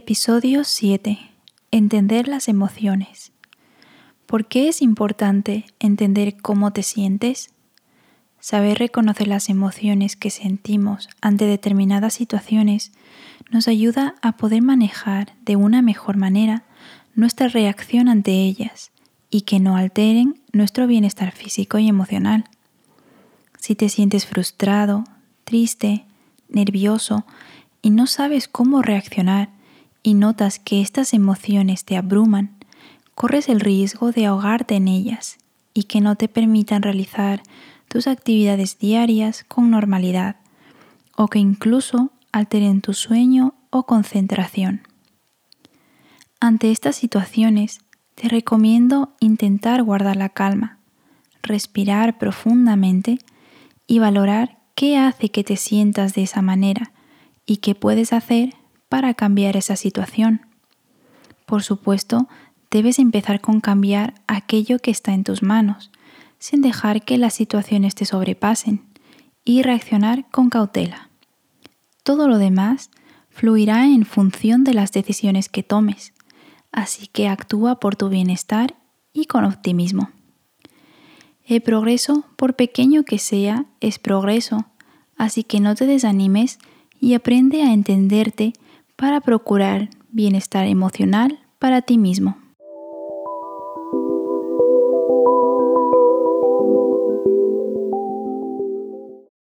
[0.00, 1.18] Episodio 7.
[1.72, 3.32] Entender las emociones.
[4.26, 7.50] ¿Por qué es importante entender cómo te sientes?
[8.38, 12.92] Saber reconocer las emociones que sentimos ante determinadas situaciones
[13.50, 16.62] nos ayuda a poder manejar de una mejor manera
[17.16, 18.92] nuestra reacción ante ellas
[19.30, 22.44] y que no alteren nuestro bienestar físico y emocional.
[23.58, 25.02] Si te sientes frustrado,
[25.42, 26.04] triste,
[26.48, 27.26] nervioso
[27.82, 29.57] y no sabes cómo reaccionar,
[30.08, 32.56] y notas que estas emociones te abruman,
[33.14, 35.36] corres el riesgo de ahogarte en ellas
[35.74, 37.42] y que no te permitan realizar
[37.88, 40.36] tus actividades diarias con normalidad
[41.14, 44.80] o que incluso alteren tu sueño o concentración.
[46.40, 47.82] Ante estas situaciones,
[48.14, 50.78] te recomiendo intentar guardar la calma,
[51.42, 53.18] respirar profundamente
[53.86, 56.92] y valorar qué hace que te sientas de esa manera
[57.44, 58.54] y qué puedes hacer
[58.88, 60.42] para cambiar esa situación.
[61.46, 62.28] Por supuesto,
[62.70, 65.90] debes empezar con cambiar aquello que está en tus manos,
[66.38, 68.82] sin dejar que las situaciones te sobrepasen,
[69.44, 71.08] y reaccionar con cautela.
[72.02, 72.90] Todo lo demás
[73.30, 76.12] fluirá en función de las decisiones que tomes,
[76.70, 78.74] así que actúa por tu bienestar
[79.12, 80.10] y con optimismo.
[81.46, 84.66] El progreso, por pequeño que sea, es progreso,
[85.16, 86.58] así que no te desanimes
[87.00, 88.52] y aprende a entenderte
[88.98, 92.36] para procurar bienestar emocional para ti mismo.